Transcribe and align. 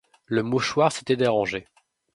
Le 0.25 0.41
mouchoir 0.41 0.91
s’était 0.91 1.15
dérangé. 1.15 1.67